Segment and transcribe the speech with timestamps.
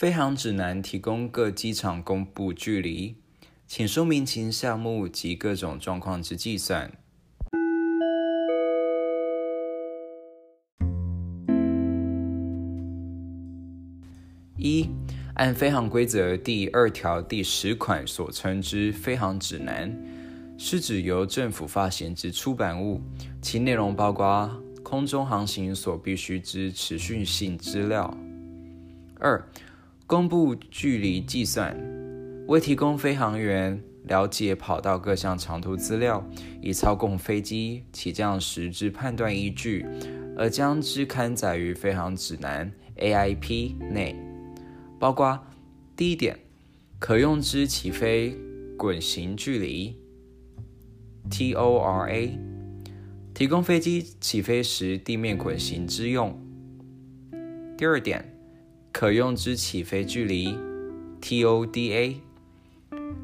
[0.00, 3.16] 飞航指南提供各机场公布距离，
[3.66, 6.90] 请说明其项目及各种状况之计算。
[14.56, 14.88] 一、
[15.34, 19.94] 按飞航规则第二条第十款所称之飞航指南，
[20.56, 23.02] 是指由政府发行之出版物，
[23.42, 24.50] 其内容包括
[24.82, 28.16] 空中航行所必须之持续性资料。
[29.22, 29.46] 二、
[30.10, 31.72] 公布距离计算，
[32.48, 36.28] 为提供飞行员了解跑道各项长途资料，
[36.60, 39.86] 以操控飞机起降时之判断依据，
[40.36, 44.16] 而将之刊载于飞航指南 AIP 内，
[44.98, 45.38] 包括
[45.94, 46.36] 第一点，
[46.98, 48.36] 可用之起飞
[48.76, 49.94] 滚行距离
[51.30, 52.30] TORA，
[53.32, 56.36] 提供飞机起飞时地面滚行之用。
[57.78, 58.39] 第二点。
[58.92, 60.54] 可用之起飞距离
[61.22, 62.16] TODA，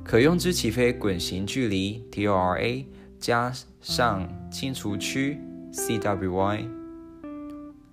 [0.05, 2.84] 可用之起飞滚行距离 TORA
[3.19, 5.39] 加上清除区
[5.73, 6.69] CWY。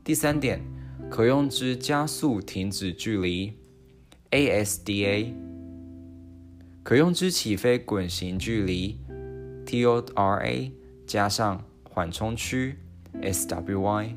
[0.03, 0.61] 第三点，
[1.09, 3.53] 可用之加速停止距离
[4.31, 5.33] ASDA，
[6.83, 8.97] 可用之起飞滚行距离
[9.65, 10.71] TORA
[11.07, 12.77] 加上缓冲区
[13.21, 14.15] SWY。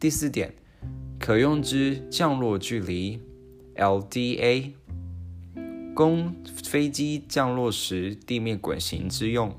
[0.00, 0.54] 第四点。
[1.28, 3.20] 可用之降落距离
[3.76, 4.72] （LDA），
[5.94, 6.34] 供
[6.64, 9.54] 飞机降落时地面滚行之用。